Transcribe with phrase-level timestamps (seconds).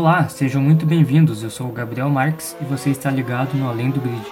[0.00, 1.42] Olá, sejam muito bem-vindos.
[1.42, 4.24] Eu sou o Gabriel Marques e você está ligado no Além do Grid.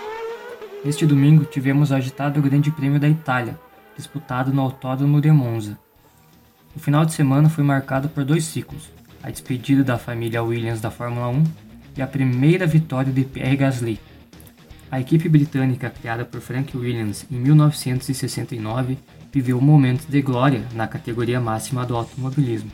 [0.82, 3.54] Este domingo tivemos o agitado Grande Prêmio da Itália,
[3.94, 5.78] disputado no Autódromo de Monza.
[6.74, 8.90] O final de semana foi marcado por dois ciclos:
[9.22, 11.44] a despedida da família Williams da Fórmula 1
[11.98, 14.00] e a primeira vitória de Pierre Gasly.
[14.90, 18.96] A equipe britânica, criada por Frank Williams em 1969,
[19.30, 22.70] viveu momentos de glória na categoria máxima do automobilismo.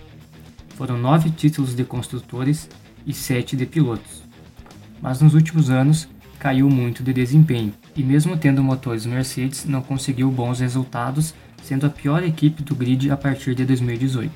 [0.77, 2.69] Foram nove títulos de construtores
[3.07, 4.23] e sete de pilotos.
[5.01, 6.09] Mas nos últimos anos
[6.39, 11.91] caiu muito de desempenho e, mesmo tendo motores Mercedes, não conseguiu bons resultados, sendo a
[11.91, 14.31] pior equipe do grid a partir de 2018.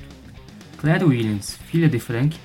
[0.77, 2.37] Claire Williams, filha de Frank,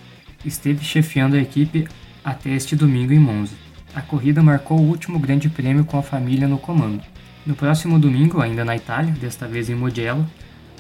[0.45, 1.89] esteve chefiando a equipe
[2.25, 3.55] até este domingo em Monza.
[3.95, 7.03] A corrida marcou o último grande prêmio com a família no comando.
[7.47, 10.27] No próximo domingo, ainda na Itália, desta vez em Mugello,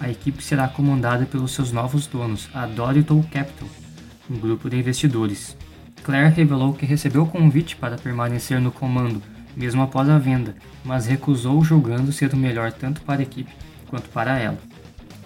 [0.00, 3.68] a equipe será comandada pelos seus novos donos, a Dorito Capital,
[4.30, 5.56] um grupo de investidores.
[6.02, 9.22] Claire revelou que recebeu o convite para permanecer no comando,
[9.56, 13.52] mesmo após a venda, mas recusou julgando ser o melhor tanto para a equipe
[13.88, 14.58] quanto para ela.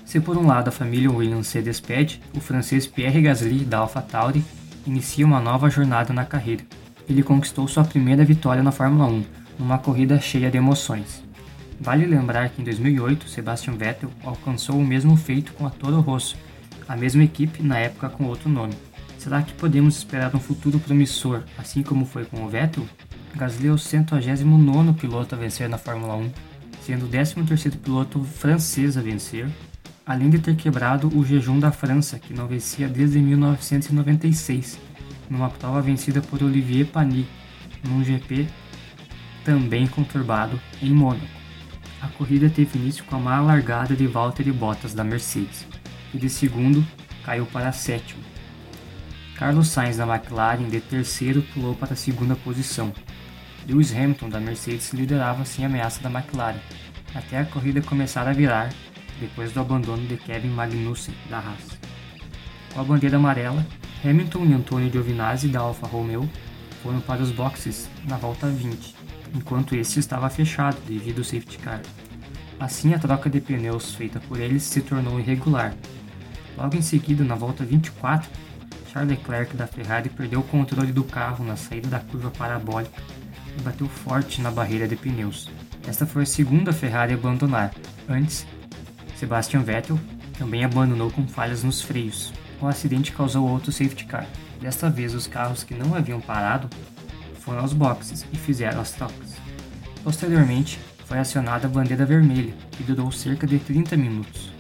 [0.04, 4.44] Se por um lado a família Williams se despede, o francês Pierre Gasly da AlphaTauri
[4.86, 6.64] inicia uma nova jornada na carreira.
[7.08, 9.24] Ele conquistou sua primeira vitória na Fórmula 1,
[9.58, 11.22] numa corrida cheia de emoções.
[11.80, 16.36] Vale lembrar que em 2008, Sebastian Vettel alcançou o mesmo feito com a Toro Rosso,
[16.88, 18.74] a mesma equipe, na época com outro nome.
[19.18, 22.86] Será que podemos esperar um futuro promissor, assim como foi com o Vettel?
[23.34, 26.30] Gasly é o 109 piloto a vencer na Fórmula 1,
[26.80, 29.48] sendo o 13º piloto francês a vencer,
[30.06, 34.78] além de ter quebrado o jejum da França, que não vencia desde 1996,
[35.28, 37.26] numa prova vencida por Olivier Panis,
[37.86, 38.46] num GP
[39.44, 41.26] também conturbado em Mônaco.
[42.00, 45.66] A corrida teve início com a má largada de Valtteri Bottas da Mercedes,
[46.14, 46.86] e de segundo
[47.24, 48.37] caiu para sétimo.
[49.38, 52.92] Carlos Sainz da McLaren de terceiro pulou para a segunda posição.
[53.68, 56.58] Lewis Hamilton da Mercedes liderava sem ameaça da McLaren,
[57.14, 58.70] até a corrida começar a virar
[59.20, 61.78] depois do abandono de Kevin Magnussen da Haas.
[62.74, 63.64] Com a bandeira amarela,
[64.04, 66.28] Hamilton e Antonio Giovinazzi da Alfa Romeo
[66.82, 68.96] foram para os boxes na volta 20,
[69.36, 71.80] enquanto este estava fechado devido ao safety car.
[72.58, 75.72] Assim, a troca de pneus feita por eles se tornou irregular.
[76.56, 78.28] Logo em seguida, na volta 24,
[78.98, 83.00] Charles Leclerc da Ferrari perdeu o controle do carro na saída da curva parabólica
[83.56, 85.48] e bateu forte na barreira de pneus.
[85.86, 87.72] Esta foi a segunda Ferrari a abandonar.
[88.08, 88.44] Antes,
[89.16, 89.98] Sebastian Vettel
[90.36, 92.32] também abandonou com falhas nos freios.
[92.60, 94.26] O acidente causou outro safety car.
[94.60, 96.68] Desta vez, os carros que não haviam parado
[97.34, 99.36] foram aos boxes e fizeram as trocas.
[100.02, 104.57] Posteriormente, foi acionada a bandeira vermelha, que durou cerca de 30 minutos.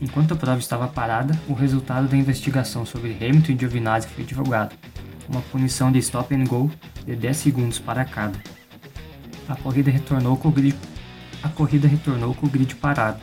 [0.00, 4.74] Enquanto a prova estava parada, o resultado da investigação sobre Hamilton e Giovinazzi foi divulgado,
[5.28, 6.70] uma punição de stop and go
[7.04, 8.38] de 10 segundos para cada.
[9.48, 10.76] A corrida retornou com o grid,
[11.42, 13.18] a corrida retornou com o grid parado,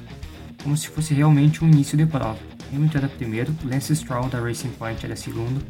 [0.62, 2.40] como se fosse realmente um início de prova.
[2.74, 5.64] Hamilton era primeiro, Lance Stroll da Racing Point era segundo,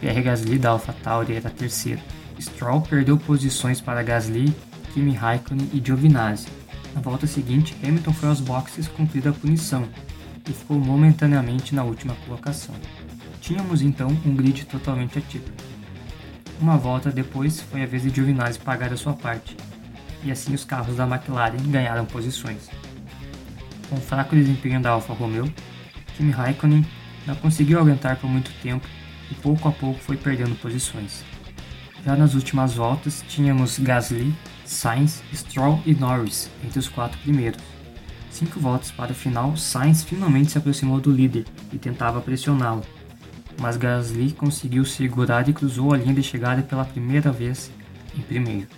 [0.00, 2.00] Pierre Gasly da AlphaTauri era terceiro.
[2.40, 4.54] Stroll perdeu posições para Gasly,
[4.94, 6.46] Kimi Raikkonen e Giovinazzi.
[6.94, 9.88] Na volta seguinte, Hamilton foi aos boxes cumprir a punição
[10.48, 12.74] e ficou momentaneamente na última colocação.
[13.40, 15.56] Tínhamos então um grid totalmente atípico.
[16.60, 19.56] Uma volta depois foi a vez de Giovinazzi pagar a sua parte,
[20.22, 22.68] e assim os carros da McLaren ganharam posições.
[23.88, 25.52] Com fraco desempenho da Alfa Romeo,
[26.16, 26.86] Kimi Raikkonen
[27.26, 28.86] não conseguiu aguentar por muito tempo
[29.30, 31.24] e pouco a pouco foi perdendo posições.
[32.04, 37.60] Já nas últimas voltas, tínhamos Gasly, Sainz, Stroll e Norris entre os quatro primeiros.
[38.32, 42.82] Cinco voltas para o final, Sainz finalmente se aproximou do líder e tentava pressioná-lo,
[43.60, 47.70] mas Gasly conseguiu segurar e cruzou a linha de chegada pela primeira vez
[48.16, 48.68] em primeiro.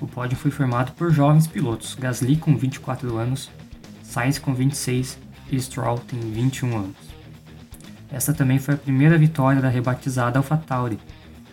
[0.00, 3.48] O pódio foi formado por jovens pilotos, Gasly com 24 anos,
[4.02, 5.18] Sainz com 26
[5.52, 6.96] e Stroll tem 21 anos.
[8.10, 10.98] Essa também foi a primeira vitória da rebatizada AlphaTauri,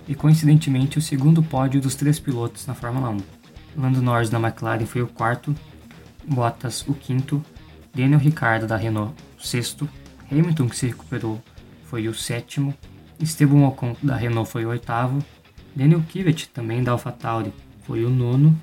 [0.07, 3.17] e coincidentemente o segundo pódio dos três pilotos na Fórmula 1.
[3.77, 5.55] Lando Norris da McLaren foi o quarto,
[6.27, 7.43] Bottas o quinto,
[7.93, 9.87] Daniel Ricciardo da Renault o sexto,
[10.31, 11.41] Hamilton que se recuperou
[11.83, 12.73] foi o sétimo,
[13.19, 15.23] Esteban Ocon da Renault foi o oitavo,
[15.75, 18.57] Daniel Kvyat também da AlphaTauri foi o nono.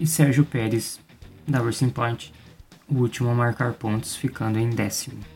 [0.00, 0.98] E Sérgio Pérez
[1.46, 2.32] da Racing Point
[2.88, 5.33] o último a marcar pontos ficando em décimo.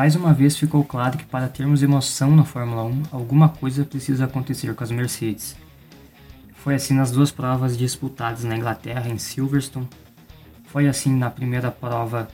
[0.00, 4.24] Mais uma vez ficou claro que para termos emoção na Fórmula 1, alguma coisa precisa
[4.24, 5.54] acontecer com as Mercedes.
[6.54, 9.86] Foi assim nas duas provas disputadas na Inglaterra, em Silverstone.
[10.64, 12.30] Foi assim na primeira prova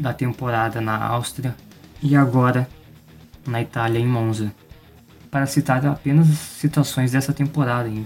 [0.00, 1.54] da temporada na Áustria.
[2.02, 2.68] E agora
[3.46, 4.52] na Itália, em Monza.
[5.30, 7.88] Para citar apenas situações dessa temporada.
[7.88, 8.04] Em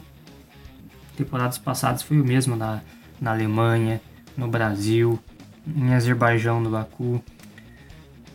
[1.16, 2.82] temporadas passadas foi o mesmo na,
[3.18, 3.98] na Alemanha,
[4.36, 5.18] no Brasil,
[5.66, 7.24] em Azerbaijão, no Baku.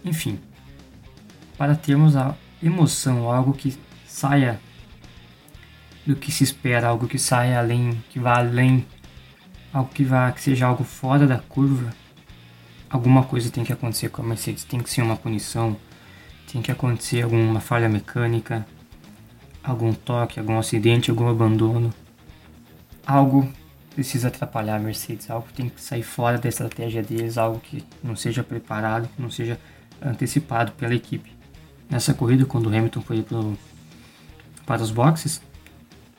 [0.04, 0.40] Enfim,
[1.58, 3.78] para termos a emoção, algo que
[4.08, 4.60] saia
[6.06, 8.86] do que se espera, algo que saia além, que vá além,
[9.72, 11.94] algo que vá que seja algo fora da curva,
[12.90, 15.78] alguma coisa tem que acontecer com a Mercedes, tem que ser uma punição,
[16.52, 18.66] tem que acontecer alguma falha mecânica,
[19.64, 21.94] algum toque, algum acidente, algum abandono.
[23.06, 23.52] Algo
[23.94, 28.16] precisa atrapalhar a Mercedes, algo tem que sair fora da estratégia deles, algo que não
[28.16, 29.60] seja preparado, que não seja
[30.02, 31.32] antecipado pela equipe.
[31.90, 33.58] Nessa corrida, quando o Hamilton foi pro,
[34.66, 35.42] para os boxes,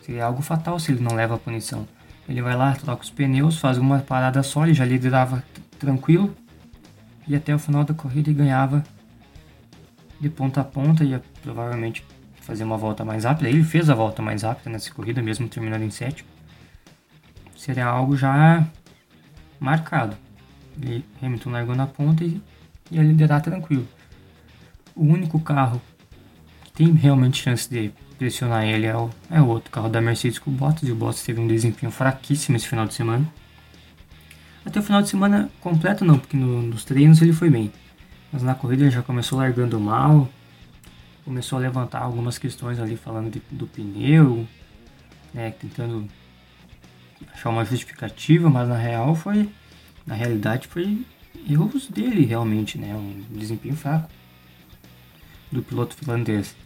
[0.02, 1.86] seria algo fatal se ele não leva a punição.
[2.28, 5.42] Ele vai lá, troca os pneus, faz uma parada só, ele já liderava
[5.78, 6.34] tranquilo
[7.26, 8.84] e até o final da corrida ele ganhava
[10.20, 12.04] de ponta a ponta, ia provavelmente
[12.40, 13.48] fazer uma volta mais rápida.
[13.48, 16.28] Ele fez a volta mais rápida nessa corrida, mesmo terminando em sétimo.
[17.56, 18.66] Seria algo já
[19.58, 20.16] marcado.
[20.80, 22.40] Ele, Hamilton largou na ponta e
[22.92, 23.86] ia liderar tranquilo.
[24.94, 25.80] O único carro
[26.64, 30.38] que tem realmente chance de pressionar ele é o, é o outro carro da Mercedes
[30.38, 30.88] com o Bottas.
[30.88, 33.26] E o Bottas teve um desempenho fraquíssimo esse final de semana.
[34.64, 37.72] Até o final de semana completo não, porque no, nos treinos ele foi bem.
[38.32, 40.28] Mas na corrida ele já começou largando mal,
[41.24, 44.46] começou a levantar algumas questões ali falando de, do pneu,
[45.34, 46.08] né, tentando
[47.32, 49.48] achar uma justificativa, mas na real foi,
[50.06, 51.04] na realidade foi
[51.48, 54.08] erros dele realmente, né, um desempenho fraco
[55.50, 56.56] do piloto finlandês.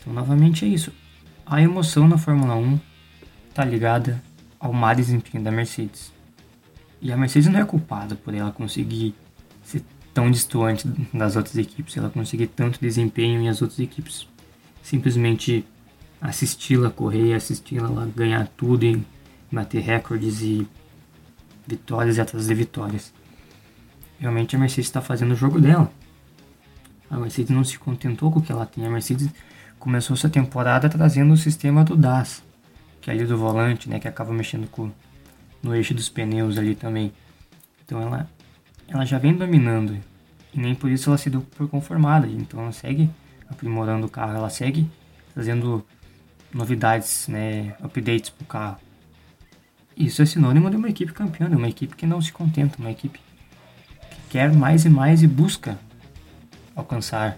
[0.00, 0.92] Então novamente é isso.
[1.46, 2.78] A emoção na Fórmula 1
[3.48, 4.22] está ligada
[4.58, 6.12] ao má desempenho da Mercedes.
[7.00, 9.14] E a Mercedes não é culpada por ela conseguir
[9.62, 14.26] ser tão distante das outras equipes, ela conseguir tanto desempenho e as outras equipes
[14.82, 15.64] simplesmente
[16.20, 19.04] assisti-la correr, assisti-la ganhar tudo e
[19.50, 20.66] bater recordes e
[21.66, 23.12] vitórias e atrás de vitórias.
[24.18, 25.90] Realmente a Mercedes está fazendo o jogo dela.
[27.10, 28.84] A Mercedes não se contentou com o que ela tem.
[28.84, 29.28] A Mercedes
[29.78, 32.42] começou essa temporada trazendo o sistema do DAS,
[33.00, 34.90] que é ali do volante, né, que acaba mexendo com,
[35.62, 37.12] no eixo dos pneus ali também.
[37.84, 38.28] Então ela
[38.88, 39.98] ela já vem dominando
[40.52, 42.26] e nem por isso ela se deu por conformada.
[42.26, 43.08] Então ela segue
[43.48, 44.90] aprimorando o carro, ela segue
[45.32, 45.86] trazendo
[46.52, 48.76] novidades, né, updates para o carro.
[49.96, 52.90] Isso é sinônimo de uma equipe campeã, de uma equipe que não se contenta, uma
[52.90, 53.20] equipe
[54.30, 55.78] quer mais e mais e busca
[56.74, 57.36] alcançar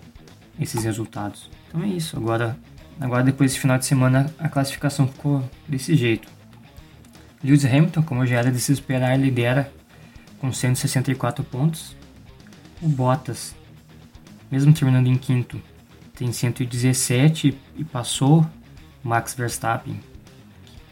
[0.58, 1.50] esses resultados.
[1.68, 2.16] Então é isso.
[2.16, 2.56] Agora,
[3.00, 6.28] agora depois desse final de semana a classificação ficou desse jeito.
[7.42, 9.72] Lewis Hamilton, como já era de se esperar, lidera
[10.38, 11.96] com 164 pontos.
[12.82, 13.54] O Bottas,
[14.50, 15.60] mesmo terminando em quinto,
[16.14, 18.46] tem 117 e passou
[19.02, 19.98] Max Verstappen,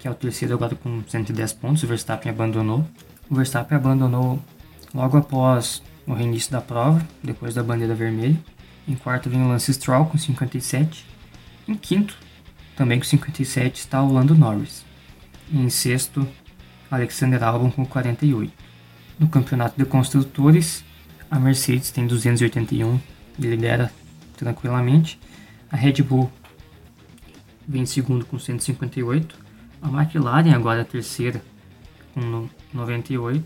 [0.01, 1.83] que é o terceiro agora com 110 pontos.
[1.83, 2.87] O Verstappen abandonou.
[3.29, 4.43] O Verstappen abandonou
[4.95, 8.37] logo após o reinício da prova, depois da bandeira vermelha.
[8.89, 11.07] Em quarto vem o Lance Stroll com 57.
[11.69, 12.17] Em quinto,
[12.75, 14.85] também com 57, está o Lando Norris.
[15.53, 16.27] E em sexto,
[16.91, 18.51] Alexander Albon com 48.
[19.19, 20.83] No campeonato de construtores,
[21.31, 22.99] a Mercedes tem 281
[23.39, 23.93] e lidera
[24.35, 25.21] tranquilamente.
[25.71, 26.33] A Red Bull
[27.67, 29.37] vem em segundo com 158.
[29.83, 31.43] A McLaren agora é a terceira
[32.15, 33.45] com 98.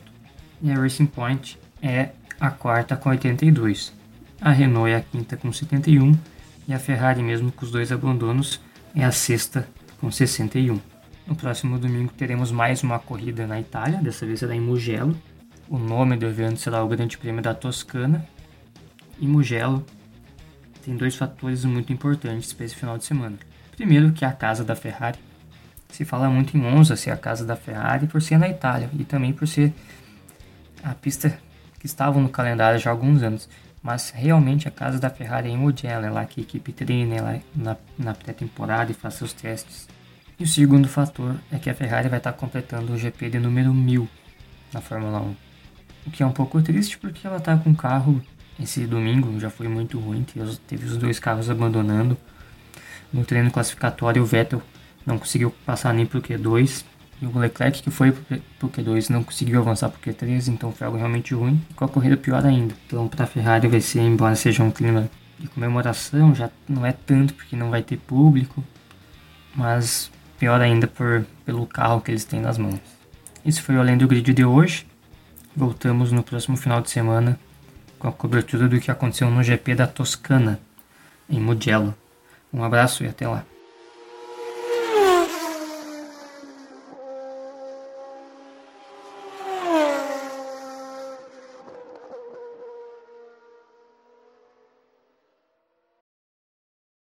[0.63, 2.11] E a Racing Point é
[2.43, 3.93] a quarta com 82.
[4.41, 6.13] A Renault é a quinta com 71.
[6.67, 8.61] E a Ferrari, mesmo com os dois abandonos,
[8.97, 9.69] é a sexta
[10.01, 10.81] com 61.
[11.25, 15.17] No próximo domingo teremos mais uma corrida na Itália, dessa vez será em Mugello,
[15.69, 18.27] o nome do evento será o Grande Prêmio da Toscana.
[19.21, 19.87] E Mugello
[20.85, 23.39] tem dois fatores muito importantes para esse final de semana.
[23.77, 25.19] Primeiro, que é a casa da Ferrari.
[25.91, 29.05] Se fala muito em Monza ser a casa da Ferrari por ser na Itália e
[29.05, 29.73] também por ser
[30.83, 31.39] a pista
[31.83, 33.49] que estava no calendário já há alguns anos.
[33.83, 37.17] Mas realmente a casa da Ferrari é em Mugello, é lá que a equipe treina,
[37.17, 39.89] é lá na, na pré-temporada e faz seus testes.
[40.39, 43.75] E o segundo fator é que a Ferrari vai estar completando o GP de número
[43.75, 44.09] 1000
[44.73, 45.37] na Fórmula 1.
[46.07, 48.23] O que é um pouco triste porque ela tá com o carro.
[48.61, 50.25] Esse domingo já foi muito ruim,
[50.69, 52.17] teve os dois carros abandonando.
[53.13, 54.63] No treino classificatório, o Vettel
[55.05, 56.85] não conseguiu passar nem pro Q2.
[57.23, 60.99] E o Leclerc que foi pro Q2 não conseguiu avançar pro Q3, então foi algo
[60.99, 61.63] realmente ruim.
[61.71, 62.75] E com a corrida pior ainda.
[62.85, 66.91] Então para a Ferrari vai ser, embora seja um clima de comemoração, já não é
[66.91, 68.65] tanto porque não vai ter público,
[69.55, 72.81] mas pior ainda por, pelo carro que eles têm nas mãos.
[73.47, 74.85] Esse foi o Além do Grid de hoje.
[75.55, 77.39] Voltamos no próximo final de semana
[78.01, 80.59] com a cobertura do que aconteceu no GP da Toscana,
[81.31, 81.95] em Mugello.
[82.53, 83.45] Um abraço e até lá.